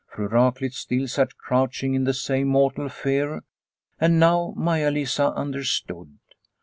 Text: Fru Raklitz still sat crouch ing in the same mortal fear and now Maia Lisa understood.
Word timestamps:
Fru 0.07 0.27
Raklitz 0.27 0.77
still 0.77 1.07
sat 1.07 1.37
crouch 1.37 1.83
ing 1.83 1.93
in 1.93 2.05
the 2.05 2.13
same 2.15 2.47
mortal 2.47 2.89
fear 2.89 3.43
and 3.99 4.19
now 4.19 4.51
Maia 4.57 4.89
Lisa 4.89 5.31
understood. 5.33 6.17